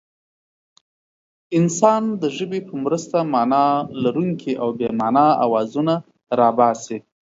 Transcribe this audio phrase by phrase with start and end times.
[1.57, 3.65] انسان د ژبې په مرسته مانا
[4.03, 5.95] لرونکي او بې مانا اوازونه
[6.37, 6.97] را باسي.